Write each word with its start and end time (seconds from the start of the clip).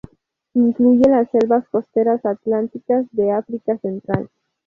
Incluye 0.55 1.07
las 1.11 1.29
selvas 1.29 1.67
costeras 1.69 2.25
atlánticas 2.25 3.05
de 3.11 3.31
África 3.33 3.77
Central. 3.77 4.29